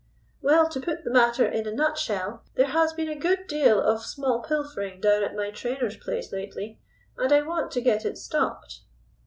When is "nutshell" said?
1.71-2.43